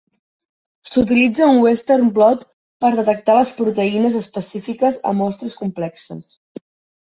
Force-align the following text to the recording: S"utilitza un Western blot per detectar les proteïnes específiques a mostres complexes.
S"utilitza 0.91 1.49
un 1.49 1.59
Western 1.65 2.07
blot 2.15 2.41
per 2.85 2.91
detectar 3.01 3.35
les 3.41 3.51
proteïnes 3.59 4.17
específiques 4.23 4.99
a 5.11 5.15
mostres 5.21 5.57
complexes. 5.61 6.35